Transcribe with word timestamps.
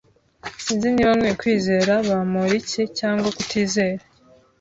Sinzi 0.63 0.87
niba 0.93 1.11
nkwiye 1.17 1.33
kwizera 1.41 1.93
Bamoriki 2.07 2.81
cyangwa 2.99 3.27
kutizera. 3.37 4.03